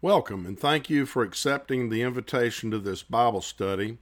[0.00, 3.98] Welcome and thank you for accepting the invitation to this Bible study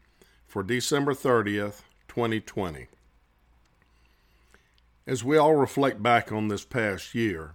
[0.47, 2.89] for December 30th, 2020.
[5.07, 7.53] As we all reflect back on this past year,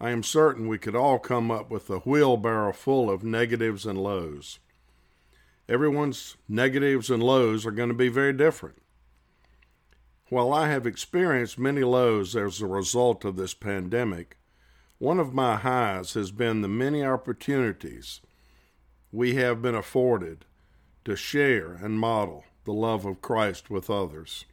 [0.00, 4.02] I am certain we could all come up with a wheelbarrow full of negatives and
[4.02, 4.58] lows.
[5.68, 8.78] Everyone's negatives and lows are going to be very different.
[10.30, 14.36] While I have experienced many lows as a result of this pandemic,
[14.98, 18.20] one of my highs has been the many opportunities
[19.12, 20.44] we have been afforded
[21.04, 24.44] to share and model the love of Christ with others.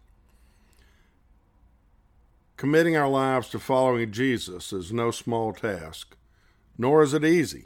[2.58, 6.16] Committing our lives to following Jesus is no small task,
[6.78, 7.66] nor is it easy,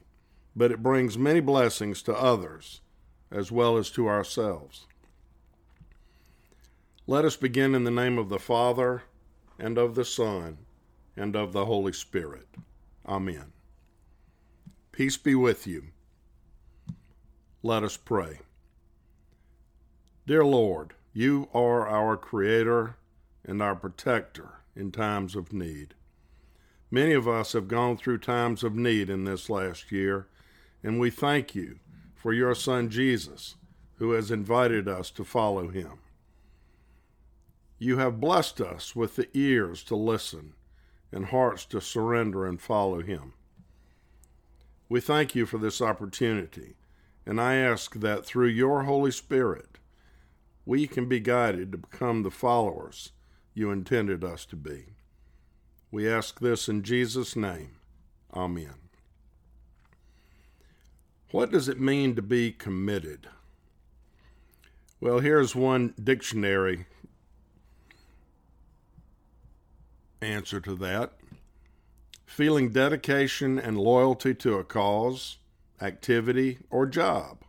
[0.55, 2.81] but it brings many blessings to others
[3.29, 4.87] as well as to ourselves.
[7.05, 9.03] Let us begin in the name of the Father,
[9.59, 10.59] and of the Son,
[11.17, 12.47] and of the Holy Spirit.
[13.09, 13.53] Amen.
[14.91, 15.85] Peace be with you.
[17.63, 18.41] Let us pray.
[20.27, 22.97] Dear Lord, you are our Creator
[23.43, 25.95] and our Protector in times of need.
[26.91, 30.27] Many of us have gone through times of need in this last year,
[30.83, 31.79] and we thank you
[32.13, 33.55] for your Son Jesus,
[33.95, 35.93] who has invited us to follow him.
[37.79, 40.53] You have blessed us with the ears to listen
[41.11, 43.33] and hearts to surrender and follow Him.
[44.87, 46.75] We thank you for this opportunity,
[47.25, 49.77] and I ask that through your Holy Spirit,
[50.65, 53.11] we can be guided to become the followers
[53.53, 54.95] you intended us to be.
[55.91, 57.77] We ask this in Jesus' name.
[58.33, 58.75] Amen.
[61.31, 63.27] What does it mean to be committed?
[65.01, 66.85] Well, here's one dictionary
[70.21, 71.13] answer to that.
[72.25, 75.37] Feeling dedication and loyalty to a cause,
[75.81, 77.43] activity, or job.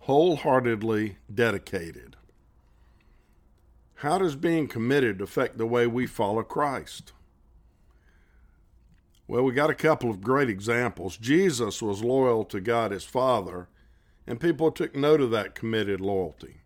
[0.00, 2.16] Wholeheartedly dedicated.
[3.96, 7.12] How does being committed affect the way we follow Christ?
[9.26, 11.16] Well, we got a couple of great examples.
[11.16, 13.68] Jesus was loyal to God his Father,
[14.26, 16.62] and people took note of that committed loyalty.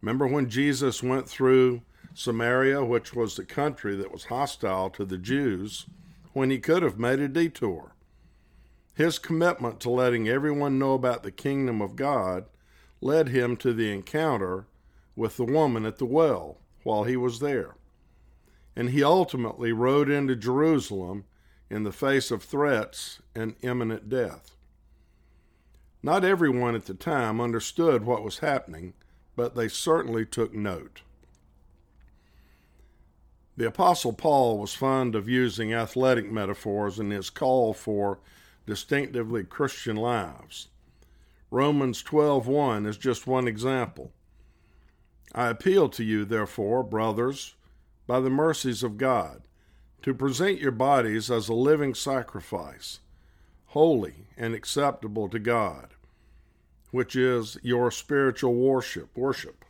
[0.00, 1.82] Remember when Jesus went through
[2.14, 5.86] Samaria, which was the country that was hostile to the Jews,
[6.32, 7.94] when he could have made a detour.
[8.94, 12.46] His commitment to letting everyone know about the kingdom of God
[13.00, 14.66] led him to the encounter
[15.16, 17.74] with the woman at the well while he was there.
[18.76, 21.24] And he ultimately rode into Jerusalem
[21.68, 24.56] in the face of threats and imminent death.
[26.02, 28.94] Not everyone at the time understood what was happening,
[29.34, 31.02] but they certainly took note.
[33.56, 38.18] The Apostle Paul was fond of using athletic metaphors in his call for
[38.66, 40.68] distinctively Christian lives.
[41.52, 44.12] Romans 12:1 is just one example.
[45.32, 47.54] I appeal to you, therefore, brothers,
[48.08, 49.42] by the mercies of God,
[50.02, 52.98] to present your bodies as a living sacrifice,
[53.66, 55.94] holy and acceptable to God,
[56.90, 59.16] which is your spiritual worship.
[59.16, 59.64] Worship.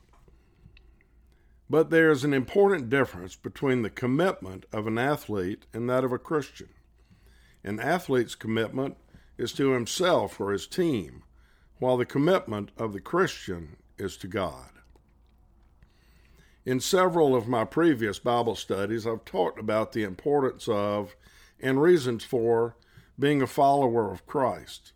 [1.68, 6.12] But there is an important difference between the commitment of an athlete and that of
[6.12, 6.68] a Christian.
[7.62, 8.96] An athlete's commitment
[9.38, 11.22] is to himself or his team,
[11.78, 14.70] while the commitment of the Christian is to God.
[16.66, 21.14] In several of my previous Bible studies, I've talked about the importance of
[21.60, 22.76] and reasons for
[23.18, 24.92] being a follower of Christ.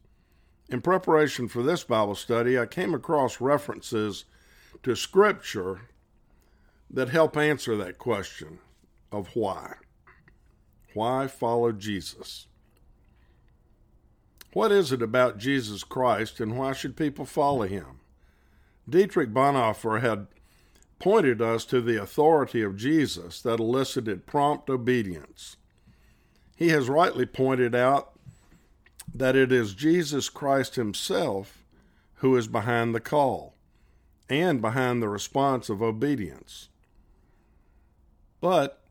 [0.69, 4.25] In preparation for this Bible study, I came across references
[4.83, 5.88] to Scripture
[6.91, 8.59] that help answer that question
[9.13, 9.75] of why.
[10.95, 12.47] Why follow Jesus?
[14.53, 18.01] What is it about Jesus Christ and why should people follow him?
[18.89, 20.27] Dietrich Bonhoeffer had
[20.99, 25.57] pointed us to the authority of Jesus that elicited prompt obedience.
[26.57, 28.13] He has rightly pointed out
[29.15, 31.65] that it is Jesus Christ himself
[32.17, 33.55] who is behind the call
[34.29, 36.69] and behind the response of obedience.
[38.41, 38.83] But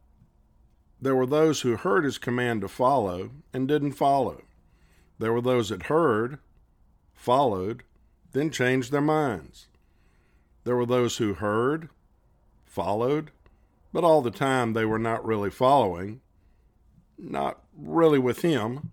[0.99, 4.43] there were those who heard his command to follow and didn't follow.
[5.19, 6.39] There were those that heard,
[7.13, 7.83] followed,
[8.33, 9.67] then changed their minds.
[10.63, 11.89] There were those who heard,
[12.65, 13.31] followed,
[13.93, 16.21] but all the time they were not really following,
[17.17, 18.91] not really with him,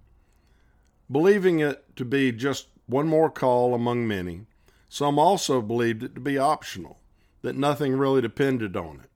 [1.11, 4.47] believing it to be just one more call among many.
[4.89, 7.01] Some also believed it to be optional,
[7.43, 9.11] that nothing really depended on it.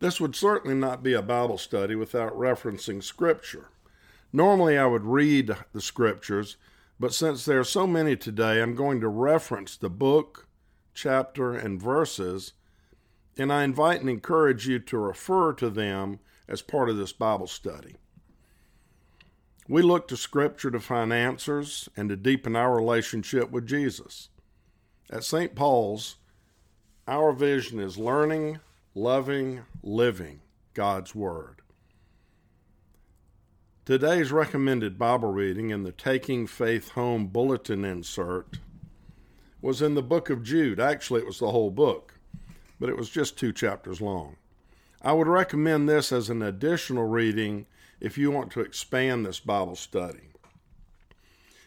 [0.00, 3.68] This would certainly not be a Bible study without referencing Scripture.
[4.32, 6.56] Normally, I would read the scriptures,
[7.00, 10.46] but since there are so many today, I'm going to reference the book,
[10.92, 12.52] chapter, and verses,
[13.38, 17.46] and I invite and encourage you to refer to them as part of this Bible
[17.46, 17.96] study.
[19.68, 24.28] We look to Scripture to find answers and to deepen our relationship with Jesus.
[25.10, 25.54] At St.
[25.54, 26.16] Paul's,
[27.06, 28.60] our vision is learning,
[28.98, 30.40] loving, living
[30.74, 31.62] God's Word.
[33.84, 38.58] Today's recommended Bible reading in the Taking Faith Home bulletin insert
[39.62, 40.80] was in the book of Jude.
[40.80, 42.18] Actually, it was the whole book,
[42.80, 44.34] but it was just two chapters long.
[45.00, 47.66] I would recommend this as an additional reading
[48.00, 50.32] if you want to expand this Bible study.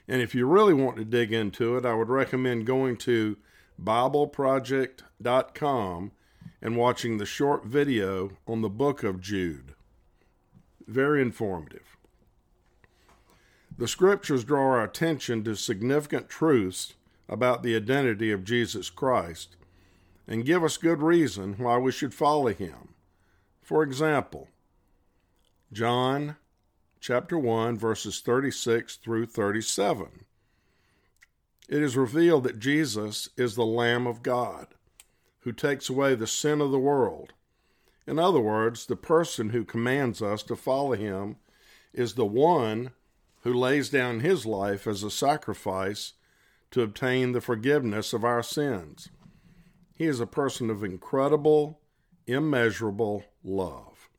[0.05, 3.37] And if you really want to dig into it, I would recommend going to
[3.81, 6.11] BibleProject.com
[6.61, 9.73] and watching the short video on the book of Jude.
[10.87, 11.97] Very informative.
[13.77, 16.93] The scriptures draw our attention to significant truths
[17.27, 19.55] about the identity of Jesus Christ
[20.27, 22.93] and give us good reason why we should follow him.
[23.61, 24.49] For example,
[25.73, 26.35] John
[26.99, 30.25] chapter 1, verses 36 through 37.
[31.67, 34.67] It is revealed that Jesus is the Lamb of God
[35.41, 37.33] who takes away the sin of the world.
[38.07, 41.37] In other words, the person who commands us to follow him
[41.93, 42.91] is the one
[43.43, 46.13] who lays down his life as a sacrifice
[46.71, 49.09] to obtain the forgiveness of our sins.
[49.97, 51.79] He is a person of incredible,
[52.25, 54.09] immeasurable love.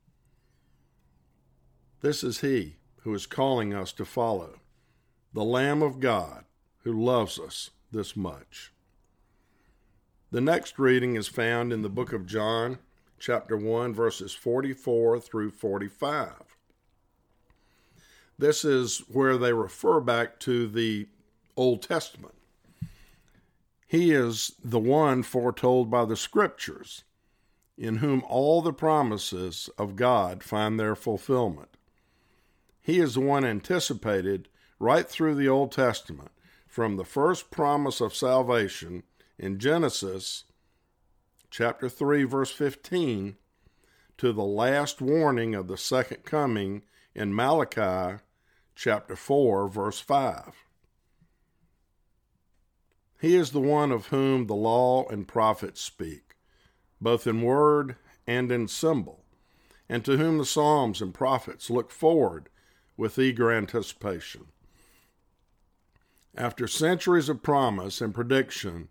[2.02, 4.60] This is He who is calling us to follow,
[5.32, 6.44] the Lamb of God
[6.84, 8.72] who loves us this much.
[10.32, 12.78] The next reading is found in the book of John,
[13.18, 16.32] chapter 1, verses 44 through 45.
[18.38, 21.06] This is where they refer back to the
[21.54, 22.32] Old Testament.
[23.86, 27.04] He is the one foretold by the Scriptures,
[27.76, 31.76] in whom all the promises of God find their fulfillment.
[32.80, 36.30] He is the one anticipated right through the Old Testament,
[36.66, 39.02] from the first promise of salvation
[39.42, 40.44] in Genesis
[41.50, 43.34] chapter 3 verse 15
[44.16, 48.22] to the last warning of the second coming in Malachi
[48.76, 50.54] chapter 4 verse 5.
[53.20, 56.36] He is the one of whom the law and prophets speak,
[57.00, 57.96] both in word
[58.28, 59.24] and in symbol,
[59.88, 62.48] and to whom the Psalms and prophets look forward
[62.96, 64.46] with eager anticipation.
[66.36, 68.88] After centuries of promise and prediction,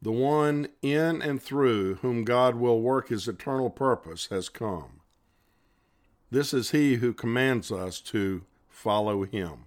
[0.00, 5.00] the one in and through whom God will work his eternal purpose has come.
[6.30, 9.64] This is he who commands us to follow him.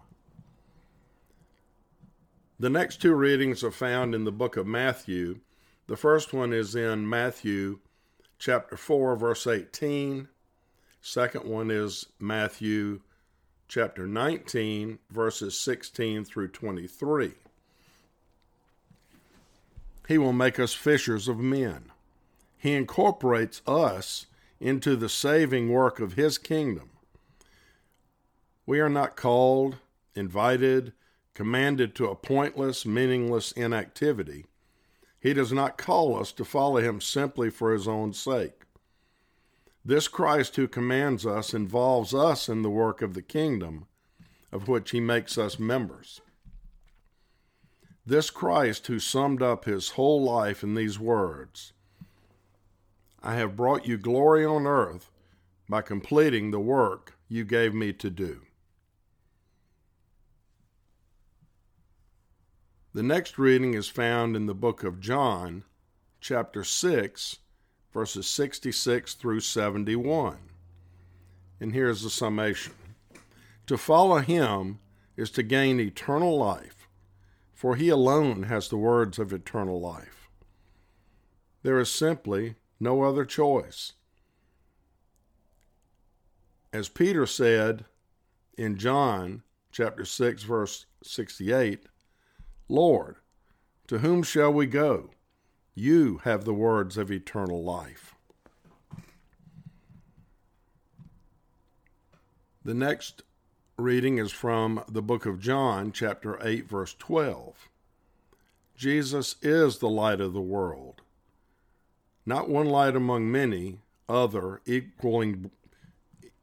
[2.59, 5.39] The next two readings are found in the book of Matthew.
[5.87, 7.79] The first one is in Matthew
[8.37, 10.27] chapter 4 verse 18.
[11.01, 12.99] Second one is Matthew
[13.69, 17.33] chapter 19, verses 16 through 23.
[20.09, 21.91] He will make us fishers of men.
[22.57, 24.25] He incorporates us
[24.59, 26.89] into the saving work of His kingdom.
[28.65, 29.75] We are not called,
[30.15, 30.93] invited,
[31.35, 34.47] commanded to a pointless, meaningless inactivity.
[35.19, 38.63] He does not call us to follow Him simply for His own sake.
[39.85, 43.85] This Christ who commands us involves us in the work of the kingdom,
[44.51, 46.19] of which he makes us members.
[48.09, 51.73] This Christ who summed up his whole life in these words
[53.21, 55.11] I have brought you glory on earth
[55.69, 58.41] by completing the work you gave me to do.
[62.95, 65.63] The next reading is found in the book of John,
[66.19, 67.37] chapter 6
[67.93, 70.37] verses 66 through 71.
[71.59, 72.73] And here's the summation
[73.67, 74.79] To follow him
[75.15, 76.78] is to gain eternal life,
[77.59, 80.29] for he alone has the words of eternal life.
[81.61, 83.91] There is simply no other choice.
[86.71, 87.83] As Peter said
[88.57, 91.83] in John chapter 6 verse 68,
[92.69, 93.17] Lord,
[93.87, 95.09] to whom shall we go?
[95.75, 98.15] You have the words of eternal life.
[102.63, 103.23] The next
[103.79, 107.69] reading is from the book of John, chapter 8, verse 12.
[108.75, 111.01] Jesus is the light of the world.
[112.25, 115.51] Not one light among many other equaling,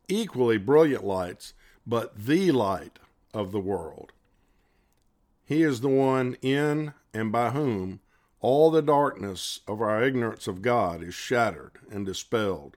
[0.09, 1.53] equally brilliant lights,
[1.87, 2.99] but the light
[3.35, 4.13] of the world.
[5.45, 8.01] He is the one in and by whom
[8.41, 12.77] all the darkness of our ignorance of God is shattered and dispelled.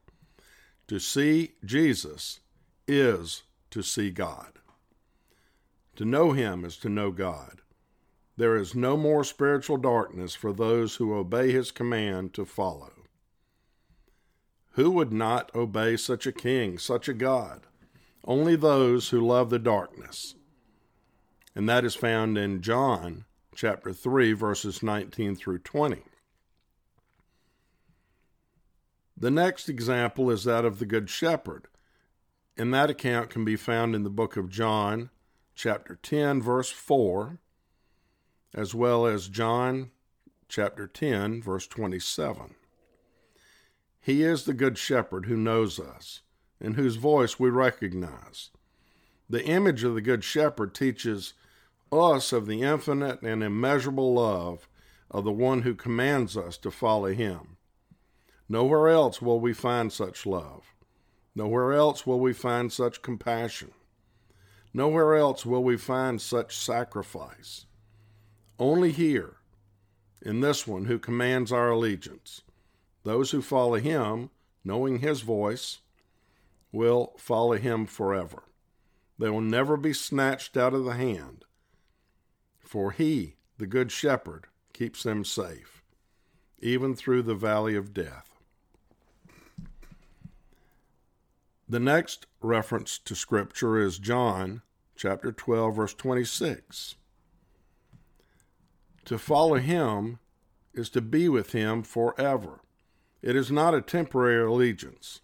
[0.88, 2.40] To see Jesus
[2.88, 4.60] is to see God.
[5.96, 7.62] To know Him is to know God.
[8.38, 12.94] There is no more spiritual darkness for those who obey His command to follow.
[14.72, 17.68] Who would not obey such a king, such a God?
[18.24, 20.36] Only those who love the darkness.
[21.56, 26.04] And that is found in John chapter 3, verses 19 through 20.
[29.18, 31.68] The next example is that of the Good Shepherd.
[32.60, 35.12] And that account can be found in the book of John,
[35.56, 37.40] chapter 10, verse 4,
[38.54, 39.92] as well as John
[40.50, 42.56] chapter 10, verse 27.
[44.02, 46.20] He is the Good Shepherd who knows us,
[46.60, 48.50] and whose voice we recognize.
[49.30, 51.36] The image of the Good Shepherd teaches
[51.94, 54.68] us of the infinite and immeasurable love
[55.10, 57.56] of the one who commands us to follow him.
[58.50, 60.74] Nowhere else will we find such love.
[61.40, 63.72] Nowhere else will we find such compassion.
[64.74, 67.66] Nowhere else will we find such sacrifice.
[68.60, 69.38] Only here,
[70.22, 72.42] in this one who commands our allegiance.
[73.06, 74.32] Those who follow him,
[74.66, 75.78] knowing his voice,
[76.74, 78.44] will follow him forever.
[79.18, 81.46] They will never be snatched out of the hand
[82.60, 85.82] for he, the Good Shepherd, keeps them safe,
[86.60, 88.29] even through the valley of death.
[91.72, 94.64] The next reference to Scripture is John
[94.96, 96.96] chapter 12, verse 26.
[99.06, 100.18] To follow him
[100.74, 102.62] is to be with him forever.
[103.22, 105.22] It is not a temporary allegiance.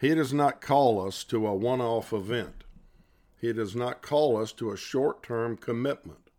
[0.00, 2.62] He does not call us to a one off event.
[3.40, 6.30] He does not call us to a short term commitment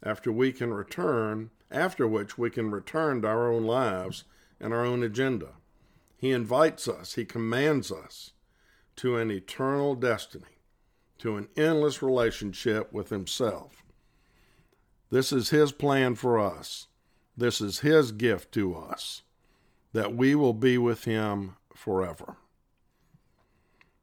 [0.00, 4.22] after we can return, after which we can return to our own lives
[4.60, 5.54] and our own agenda.
[6.16, 8.30] He invites us, he commands us
[9.00, 10.58] to an eternal destiny,
[11.16, 13.82] to an endless relationship with himself.
[15.08, 16.88] This is his plan for us.
[17.34, 19.22] This is his gift to us,
[19.94, 22.36] that we will be with him forever.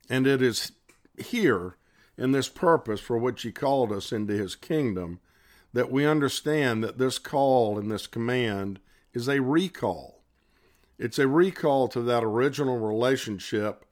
[0.09, 0.71] And it is
[1.15, 1.77] here
[2.17, 5.19] in this purpose for which he called us into his kingdom
[5.73, 8.79] that we understand that this call and this command
[9.13, 10.23] is a recall.
[10.97, 13.83] It's a recall to that original relationship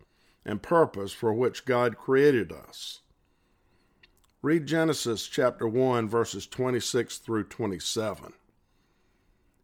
[0.46, 3.02] and purpose for which God created us.
[4.42, 8.34] Read Genesis chapter 1, verses 26 through 27.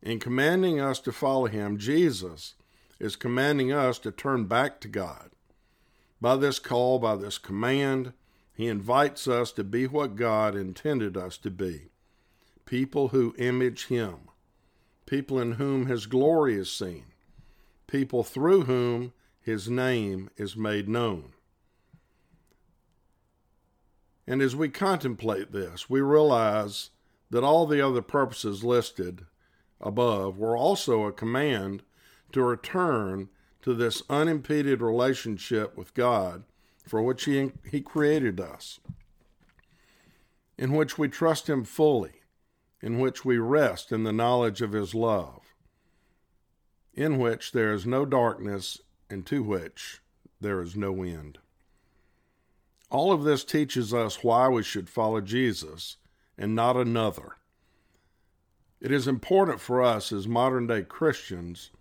[0.01, 2.55] In commanding us to follow him, Jesus
[2.99, 5.29] is commanding us to turn back to God.
[6.19, 8.13] By this call, by this command,
[8.53, 11.89] he invites us to be what God intended us to be
[12.65, 14.15] people who image him,
[15.05, 17.03] people in whom his glory is seen,
[17.85, 19.11] people through whom
[19.41, 21.33] his name is made known.
[24.27, 26.91] And as we contemplate this, we realize
[27.31, 29.25] that all the other purposes listed
[29.79, 31.83] above were also a command
[32.31, 33.29] to return
[33.61, 36.43] to this unimpeded relationship with God
[36.87, 38.79] for which He, he created us,
[40.57, 42.21] in which we trust Him fully,
[42.81, 45.41] in which we rest in the knowledge of his love,
[46.93, 48.79] in which there is no darkness,
[49.11, 50.01] and to which
[50.39, 51.37] there is no end.
[52.89, 55.97] All of this teaches us why we should follow Jesus
[56.37, 57.37] and not another.
[58.81, 61.71] It is important for us as modern day Christians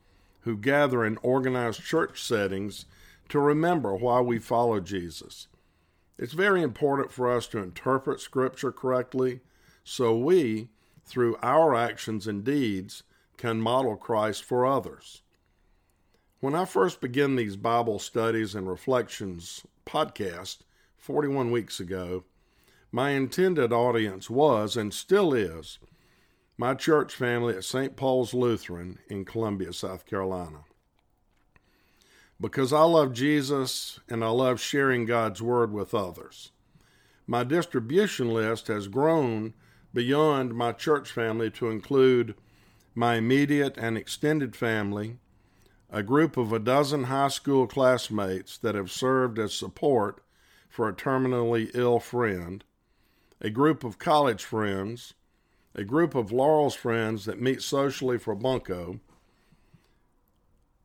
[0.40, 2.84] who gather in organized church settings
[3.28, 5.48] to remember why we follow Jesus.
[6.18, 9.40] It's very important for us to interpret Scripture correctly
[9.82, 10.68] so we,
[11.04, 13.02] through our actions and deeds,
[13.36, 15.22] can model Christ for others.
[16.40, 20.60] When I first began these Bible studies and reflections podcast
[20.96, 22.24] 41 weeks ago,
[22.90, 25.78] my intended audience was and still is
[26.56, 27.94] my church family at St.
[27.94, 30.60] Paul's Lutheran in Columbia, South Carolina.
[32.40, 36.52] Because I love Jesus and I love sharing God's Word with others.
[37.26, 39.52] My distribution list has grown
[39.92, 42.34] beyond my church family to include
[42.94, 45.18] my immediate and extended family,
[45.92, 50.22] a group of a dozen high school classmates that have served as support
[50.68, 52.64] for a terminally ill friend,
[53.40, 55.14] a group of college friends,
[55.74, 59.00] a group of Laurel's friends that meet socially for Bunko,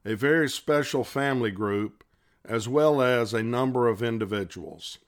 [0.04, 2.04] a very special family group,
[2.44, 5.00] as well as a number of individuals.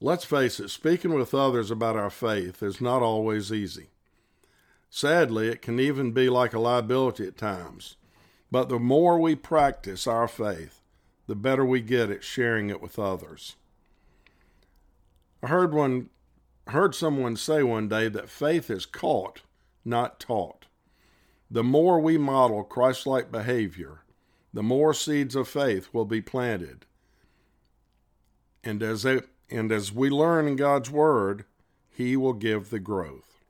[0.00, 3.88] Let's face it, speaking with others about our faith is not always easy.
[4.90, 7.96] Sadly, it can even be like a liability at times.
[8.50, 10.80] But the more we practice our faith,
[11.26, 13.56] the better we get at sharing it with others.
[15.42, 16.10] I heard one
[16.68, 19.42] heard someone say one day that faith is caught,
[19.84, 20.66] not taught.
[21.50, 24.00] The more we model Christ-like behavior,
[24.52, 26.86] the more seeds of faith will be planted.
[28.62, 29.20] And as they,
[29.50, 31.44] and as we learn in God's word,
[31.90, 33.44] he will give the growth.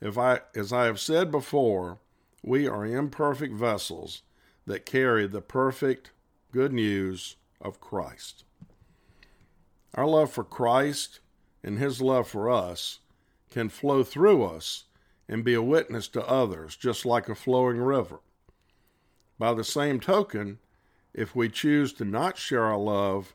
[0.00, 1.98] If I as I have said before,
[2.46, 4.22] we are imperfect vessels
[4.66, 6.10] that carry the perfect
[6.52, 8.44] good news of Christ.
[9.94, 11.20] Our love for Christ
[11.62, 12.98] and his love for us
[13.50, 14.84] can flow through us
[15.26, 18.20] and be a witness to others, just like a flowing river.
[19.38, 20.58] By the same token,
[21.14, 23.34] if we choose to not share our love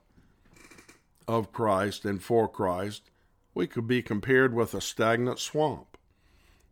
[1.28, 3.10] of Christ and for Christ,
[3.56, 5.89] we could be compared with a stagnant swamp.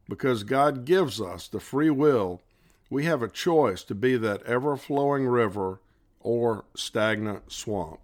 [0.10, 2.42] Because God gives us the free will,
[2.90, 5.82] we have a choice to be that ever flowing river
[6.20, 8.00] or stagnant swamp.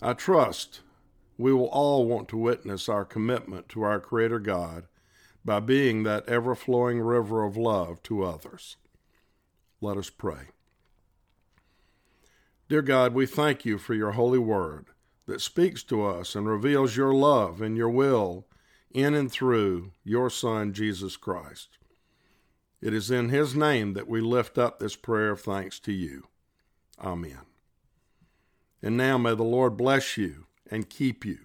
[0.00, 0.80] I trust
[1.36, 4.84] we will all want to witness our commitment to our Creator God
[5.44, 8.76] by being that ever flowing river of love to others.
[9.80, 10.50] Let us pray.
[12.68, 14.86] Dear God, we thank you for your holy word
[15.26, 18.46] that speaks to us and reveals your love and your will
[18.92, 21.78] in and through your Son, Jesus Christ.
[22.80, 26.28] It is in his name that we lift up this prayer of thanks to you.
[27.02, 27.40] Amen.
[28.82, 31.38] And now may the Lord bless you and keep you.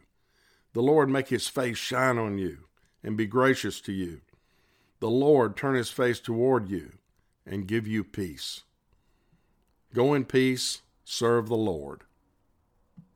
[0.73, 2.65] The Lord make his face shine on you
[3.03, 4.21] and be gracious to you.
[4.99, 6.93] The Lord turn his face toward you
[7.45, 8.61] and give you peace.
[9.93, 12.03] Go in peace, serve the Lord.